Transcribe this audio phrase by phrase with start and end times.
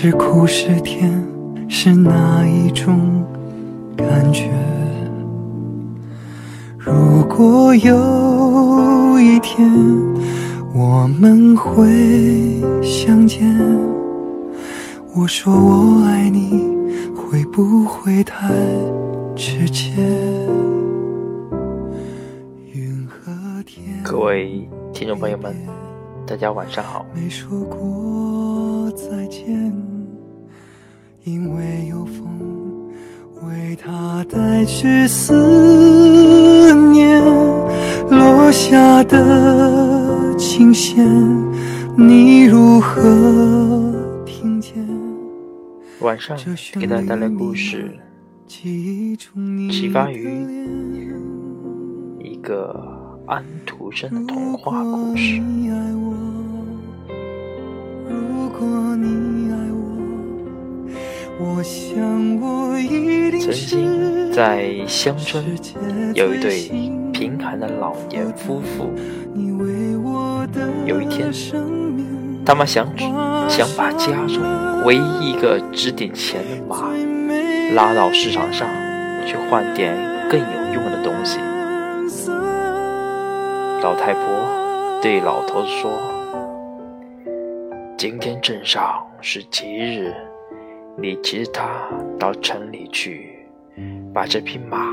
[0.00, 1.10] 是苦是甜，
[1.68, 3.26] 是哪一种
[3.96, 4.48] 感觉？
[6.78, 9.68] 如果有一天
[10.72, 13.44] 我们会相见，
[15.16, 16.64] 我说我爱你，
[17.16, 18.54] 会不会太
[19.34, 19.90] 直接？
[22.72, 23.32] 云和
[23.66, 25.56] 天各位听众朋友们，
[26.24, 27.04] 大家晚上好。
[27.12, 29.72] 没说过再见，
[31.22, 32.90] 因为有风
[33.42, 37.22] 为他带去思念，
[38.10, 41.06] 落下的琴弦，
[41.96, 43.94] 你如何
[44.26, 44.74] 听见？
[46.00, 46.36] 晚上
[46.74, 47.96] 给大家带来故事，
[48.48, 49.16] 启
[49.92, 50.44] 发于
[52.18, 55.40] 一个安徒生的童话故事
[63.40, 65.44] 曾是经在乡村
[66.14, 66.68] 有一对
[67.12, 68.90] 贫寒的老年夫妇，
[70.84, 71.32] 有一天
[72.44, 72.86] 他们想
[73.48, 74.42] 想把家中
[74.84, 76.90] 唯一一个值点钱的马
[77.74, 78.68] 拉到市场上
[79.26, 79.96] 去换点
[80.30, 81.38] 更有用的东西。
[83.82, 84.22] 老太婆
[85.00, 85.90] 对老头子说
[87.98, 90.14] ：“今天镇上是吉日，
[90.96, 93.44] 你骑着它到城里去，
[94.14, 94.86] 把这匹马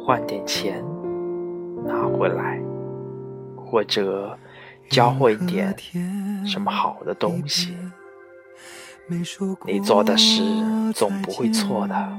[0.00, 0.80] 换点钱
[1.84, 2.60] 拿回来，
[3.56, 4.38] 或者
[4.88, 5.74] 教会点
[6.46, 7.76] 什么好的东西。
[9.66, 10.40] 你做的事
[10.94, 12.18] 总不会错的，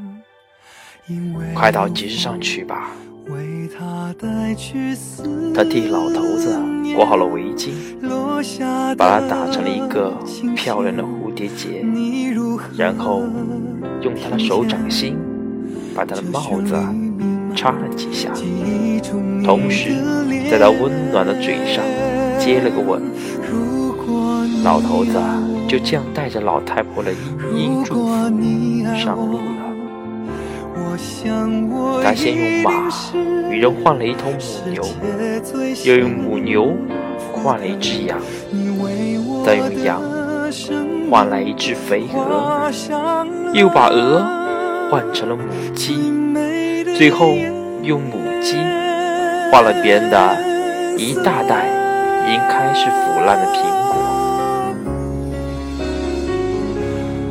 [1.55, 2.91] 快到集市上去吧。”
[5.53, 6.57] 他替老头子
[6.95, 7.69] 裹好了围巾，
[8.95, 10.13] 把它打成了一个
[10.55, 11.85] 漂亮的蝴蝶结，
[12.77, 13.23] 然后
[14.01, 15.17] 用他的手掌心
[15.95, 16.75] 把他的帽子
[17.55, 18.31] 插了几下，
[19.43, 19.91] 同时
[20.49, 21.83] 在他温暖的嘴上
[22.39, 23.01] 接了个吻。
[24.63, 25.13] 老头子
[25.67, 27.15] 就这样带着老太婆的依
[27.55, 28.13] 依祝福
[28.97, 29.68] 上路了。
[32.03, 32.89] 他先用马
[33.49, 34.37] 与人换了一头母
[34.71, 34.83] 牛，
[35.83, 36.75] 又用母牛
[37.33, 38.17] 换了一只羊，
[39.45, 40.01] 再用羊
[41.09, 42.71] 换来一只肥鹅，
[43.53, 44.23] 又把鹅
[44.89, 45.43] 换成了母
[45.75, 46.13] 鸡，
[46.97, 47.35] 最后
[47.83, 48.55] 用母鸡
[49.51, 50.37] 换了别人的
[50.97, 51.67] 一大袋
[52.27, 53.95] 已经开始腐烂的苹果。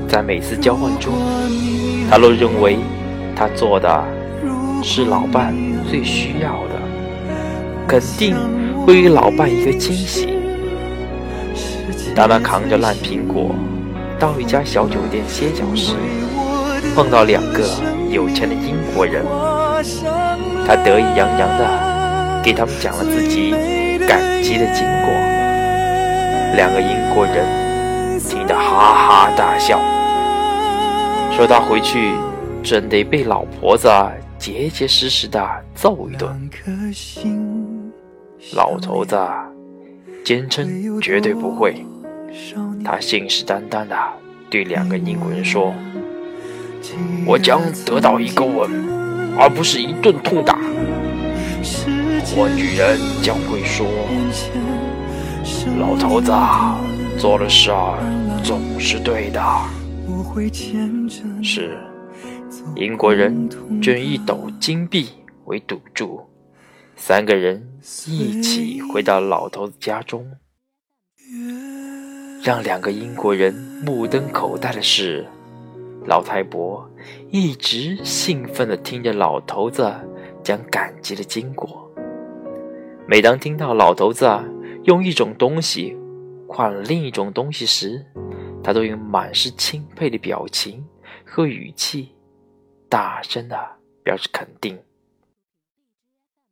[0.09, 1.13] 在每次交换中，
[2.11, 2.79] 他都认为
[3.39, 4.05] 他做的
[4.83, 5.55] 是老伴
[5.89, 6.75] 最需要的，
[7.87, 8.35] 肯定
[8.85, 10.35] 会给老伴一个惊喜。
[12.17, 13.55] 当他扛着烂苹果
[14.19, 15.95] 到一家小酒店歇脚时，
[16.97, 17.63] 碰到两个
[18.11, 19.25] 有钱的英国人，
[20.67, 23.53] 他得意洋洋地给他们讲了自己
[24.09, 25.15] 感激的经过。
[26.57, 29.79] 两个英国人听得哈哈大笑，
[31.37, 32.15] 说他回去
[32.69, 33.89] 准得被老婆子
[34.39, 35.43] 结结实实的
[35.75, 36.51] 揍一顿。
[38.53, 39.17] 老头子
[40.23, 41.83] 坚称绝对不会，
[42.85, 43.97] 他信誓旦旦的
[44.51, 45.73] 对两个英国人说
[47.25, 48.71] ：“我将得到一个吻，
[49.39, 50.59] 而不是一顿痛打。
[52.37, 53.87] 我女人将会说，
[55.79, 56.31] 老头子
[57.19, 57.97] 做的事儿
[58.45, 59.43] 总是对的。”
[61.43, 61.79] 是，
[62.77, 63.49] 英国人
[63.81, 65.09] 就用一斗金币
[65.45, 66.21] 为赌注，
[66.97, 67.67] 三个人
[68.07, 70.31] 一起回到老头子家中。
[72.43, 73.53] 让两个英国人
[73.85, 75.27] 目瞪口呆的是，
[76.07, 76.89] 老太婆
[77.31, 79.93] 一直兴奋地听着老头子
[80.43, 81.91] 讲感激的经过。
[83.07, 84.27] 每当听到老头子
[84.85, 85.97] 用一种东西
[86.47, 88.05] 换另一种东西时，
[88.63, 90.85] 他都用满是钦佩的表情
[91.25, 92.11] 和语气，
[92.89, 93.57] 大声的
[94.03, 94.79] 表示肯定。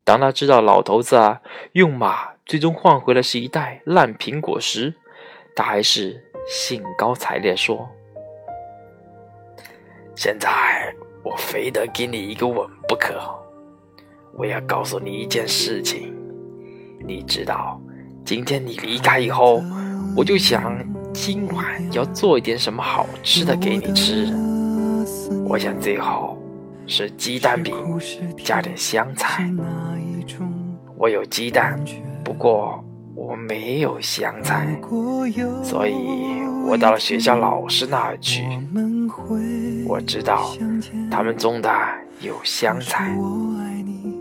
[0.04, 1.40] 当他知道老头子啊
[1.72, 4.94] 用马最终换回了是一袋烂苹果时，
[5.56, 7.88] 他还是兴高采烈说
[10.14, 10.94] ：“现在
[11.24, 13.20] 我非得给你一个吻不可。
[14.38, 16.14] 我要告诉你一件事情，
[17.04, 17.80] 你知道，
[18.24, 19.60] 今天你离开以后，
[20.16, 20.78] 我就想
[21.12, 24.26] 今晚要做一点什么好吃的给你吃。
[25.46, 26.36] 我想最后
[26.86, 27.74] 是鸡蛋饼，
[28.44, 29.48] 加点香菜。
[30.96, 31.78] 我有鸡蛋，
[32.24, 32.82] 不过
[33.14, 34.66] 我没有香菜，
[35.62, 35.94] 所以
[36.66, 38.44] 我到了学校老师那儿去。
[39.86, 40.52] 我知道
[41.10, 41.70] 他们种的
[42.20, 43.14] 有香菜，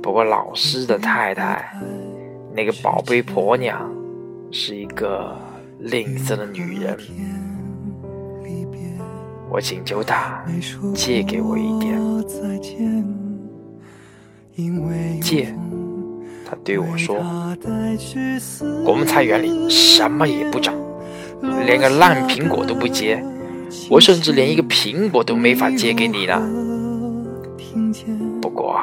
[0.02, 1.72] 不过老师的太太，
[2.54, 3.90] 那个宝贝婆娘，
[4.52, 5.36] 是一个
[5.80, 6.98] 吝啬的女人。
[9.56, 10.44] 我请求他
[10.94, 11.98] 借给我一点，
[15.22, 15.48] 借。
[16.46, 17.16] 他对我说
[18.86, 20.76] ：“我们菜园里什么也不长，
[21.66, 23.24] 连个烂苹果都不结，
[23.90, 26.38] 我甚至连一个苹果都没法借给你呢。
[28.42, 28.78] 不过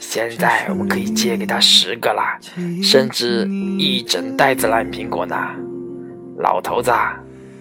[0.00, 2.38] 现在我可以借给他十个啦，
[2.82, 3.46] 甚至
[3.78, 5.36] 一整袋子烂苹果呢。
[6.38, 6.90] 老头子，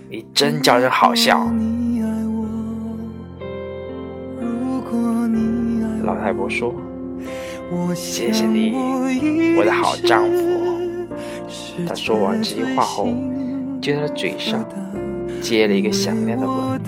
[0.09, 1.45] 你真叫人好笑。”
[6.25, 6.74] 老太婆说
[7.94, 8.74] ：“谢谢你，
[9.60, 11.07] 我的好丈夫。”
[11.88, 13.07] 他说完这句话后，
[13.80, 14.66] 就在嘴上
[15.39, 16.81] 接了一个响亮的吻。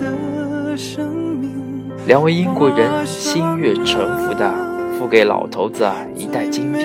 [2.08, 4.52] 两位英国人心悦诚服地
[4.98, 6.80] 付给老头子一袋金币，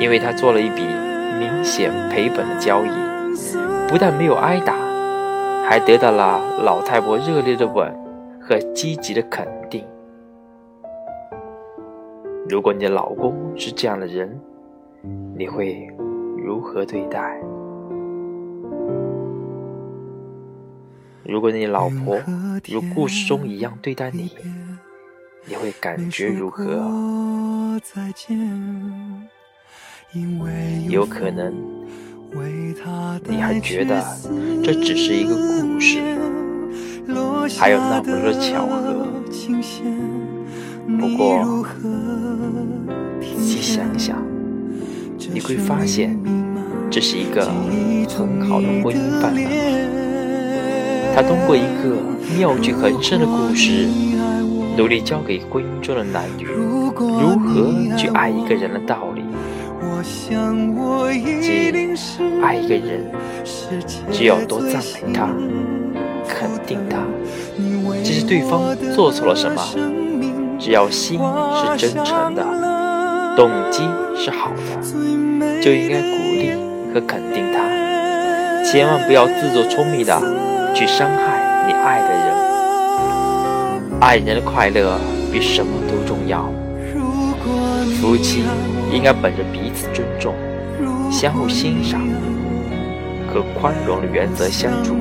[0.00, 0.80] 因为他做了一笔
[1.38, 2.88] 明显赔本的交易，
[3.86, 4.74] 不但没有挨打，
[5.68, 7.94] 还得到了老太婆热烈的吻
[8.40, 9.84] 和积极的肯定。
[12.50, 14.28] 如果你的老公是这样的人，
[15.38, 15.86] 你会
[16.36, 17.40] 如何对待？
[21.22, 22.20] 如果你老婆
[22.68, 24.32] 如故事中一样对待你，
[25.46, 26.64] 你会感觉如何？
[30.88, 31.54] 有可能
[33.28, 34.02] 你还觉得
[34.64, 36.00] 这只是一个故事，
[37.56, 39.06] 还有那么多巧合。
[40.86, 41.64] 不过，
[43.20, 44.16] 仔细想一想，
[45.32, 46.18] 你会发现
[46.90, 47.44] 这是一个
[48.08, 49.44] 很好的婚姻范本。
[51.14, 51.96] 他通过一个
[52.38, 53.88] 妙趣横生的故事，
[54.76, 59.22] 努力教给婚姻中的男女如何去爱一个人的道理。
[61.42, 61.70] 即
[62.42, 63.10] 爱一个人，
[64.10, 65.28] 只要多赞美他，
[66.26, 66.98] 肯定他，
[68.02, 69.62] 即使对方做错了什么。
[70.60, 72.44] 只要心是真诚的，
[73.34, 73.82] 动机
[74.14, 74.60] 是好的，
[75.62, 76.52] 就应该鼓励
[76.92, 77.64] 和肯定他。
[78.70, 80.20] 千万不要自作聪明的
[80.74, 84.00] 去伤害你爱的人。
[84.00, 84.98] 爱人的快乐
[85.32, 86.52] 比什么都重要。
[88.00, 88.44] 夫妻
[88.92, 90.34] 应该本着彼此尊重、
[91.10, 92.00] 相互欣赏
[93.32, 94.94] 和宽容的原则相处，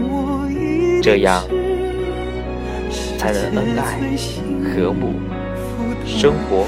[1.04, 1.44] 这样
[3.18, 4.00] 才能恩爱
[4.64, 5.14] 和睦。
[6.10, 6.66] 生活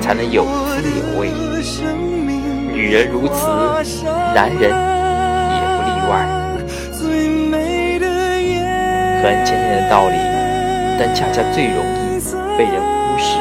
[0.00, 1.30] 才能有滋有味。
[2.72, 3.46] 女人如此，
[4.34, 6.12] 男人也不例外。
[9.22, 10.16] 很浅显的道理，
[10.98, 12.20] 但恰恰最容易
[12.58, 13.38] 被人忽视。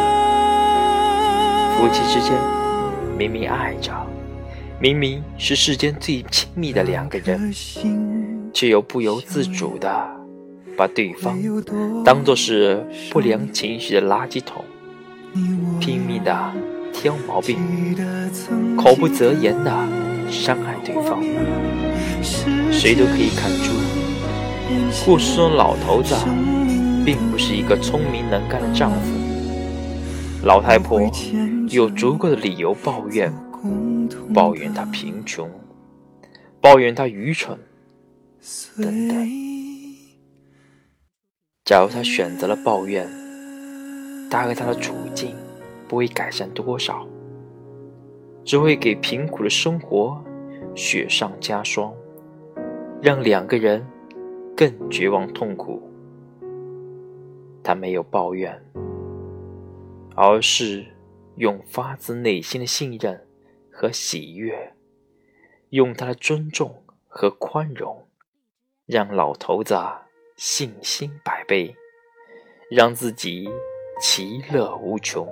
[1.75, 2.31] 夫妻之间
[3.17, 3.91] 明明爱着，
[4.79, 7.51] 明明是世间最亲密的两个人，
[8.53, 10.07] 却又不由自主的
[10.77, 11.37] 把对方
[12.05, 14.62] 当作是不良情绪的垃圾桶。
[15.79, 16.53] 拼命的
[16.93, 17.57] 挑毛病，
[18.77, 19.71] 口不择言的
[20.29, 21.21] 伤害对方，
[22.71, 23.73] 谁都可以看出，
[25.05, 26.15] 故事中老头子
[27.03, 29.11] 并不是一个聪明能干的丈夫。
[30.43, 31.01] 老太婆
[31.69, 33.33] 有足够的理由抱怨，
[34.33, 35.49] 抱怨他贫穷，
[36.61, 37.57] 抱怨他愚蠢，
[38.77, 39.27] 等等。
[41.65, 43.09] 假如他选择了抱怨，
[44.33, 45.35] 大概他的处境。
[45.85, 47.07] 不会改善多少，
[48.43, 50.19] 只会给贫苦的生活
[50.73, 51.93] 雪上加霜，
[52.99, 53.85] 让两个人
[54.57, 55.87] 更绝望痛苦。
[57.63, 58.59] 他没有抱怨，
[60.15, 60.83] 而是
[61.35, 63.27] 用发自内心的信任
[63.69, 64.73] 和喜悦，
[65.69, 68.07] 用他的尊重和宽容，
[68.87, 69.77] 让老头子
[70.37, 71.75] 信心百倍，
[72.71, 73.47] 让自己
[74.01, 75.27] 其乐无穷。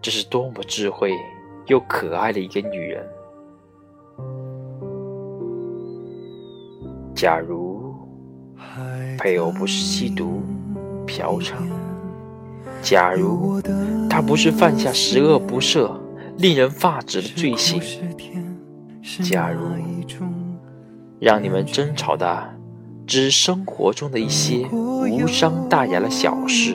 [0.00, 1.12] 这是多么智慧
[1.66, 3.06] 又可爱的一个女人！
[7.14, 7.94] 假如
[9.18, 10.42] 配偶不是吸毒、
[11.06, 11.54] 嫖娼，
[12.82, 13.60] 假如
[14.10, 15.92] 他不是犯下十恶不赦、
[16.38, 17.80] 令人发指的罪行，
[19.22, 19.60] 假如
[21.20, 22.58] 让你们争吵的
[23.06, 24.66] 只是生活中的一些
[25.10, 26.74] 无伤大雅的小事。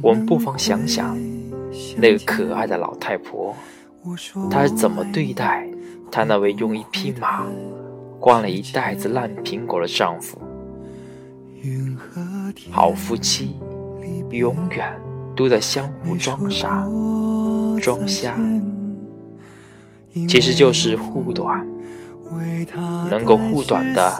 [0.00, 1.18] 我们不妨想想
[1.96, 3.54] 那个可爱的老太婆，
[4.50, 5.68] 她是怎么对待
[6.10, 7.44] 她那位用一匹马
[8.20, 10.38] 灌了一袋子烂苹果的丈夫？
[12.70, 13.56] 好夫妻
[14.30, 15.00] 永远
[15.34, 16.86] 都在相互装傻、
[17.80, 18.38] 装瞎，
[20.28, 21.66] 其实就是护短。
[23.10, 24.10] 能够护短的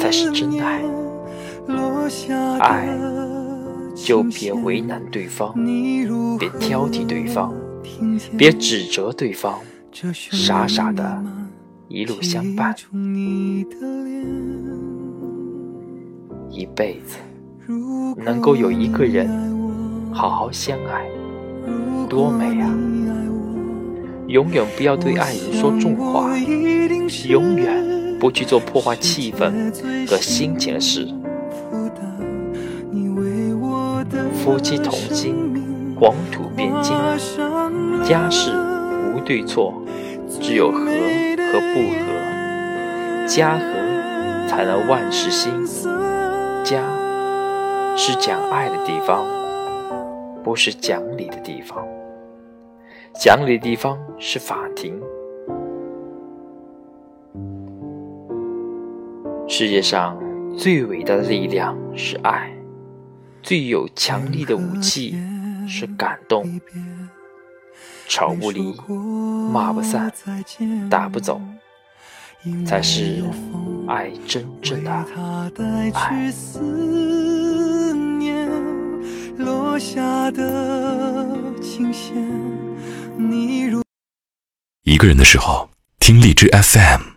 [0.00, 0.82] 才是真爱。
[2.60, 2.88] 爱
[3.94, 5.52] 就别为难对方，
[6.38, 7.52] 别挑剔对方，
[8.36, 9.54] 别指责对方，
[10.12, 11.22] 傻傻的
[11.88, 12.74] 一路相伴，
[16.50, 17.16] 一辈子
[18.16, 19.28] 能够有一个人
[20.12, 21.08] 好好相爱，
[22.08, 22.72] 多美啊！
[24.28, 26.36] 永远不要对爱人说重话，
[27.28, 29.72] 永远不去做破坏气氛
[30.06, 31.08] 和心情的事。
[34.46, 35.34] 夫妻同心，
[35.98, 36.94] 黄土变金。
[38.04, 38.52] 家事
[39.12, 39.82] 无对错，
[40.40, 43.26] 只有和和不和。
[43.26, 45.52] 家和才能万事兴。
[46.62, 46.80] 家
[47.96, 49.26] 是讲爱的地方，
[50.44, 51.84] 不是讲理的地方。
[53.14, 54.94] 讲理的地方是法庭。
[59.48, 60.16] 世界上
[60.56, 62.55] 最伟大的力量是爱，
[63.46, 65.16] 最有强力的武器
[65.68, 66.60] 是感动。
[68.08, 68.74] 吵不离，
[69.52, 70.12] 骂不散，
[70.90, 71.40] 打不走，
[72.66, 73.22] 才是
[73.86, 76.32] 爱真正的爱。
[79.38, 82.16] 落下的琴弦，
[83.16, 83.80] 你如
[84.82, 87.15] 一个人的时候，听荔枝 FM。